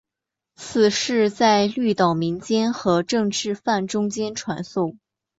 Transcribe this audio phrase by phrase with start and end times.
[0.55, 4.95] 此事在绿岛民间和政治犯中间传诵。